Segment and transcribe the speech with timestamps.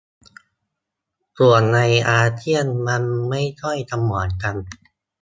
[1.37, 1.79] ส่วนใน
[2.11, 4.55] อาเซียนมันไม่ค่อยจะเหมือนกัน